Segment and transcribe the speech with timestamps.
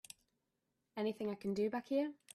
[0.97, 2.11] Anything I can do back here?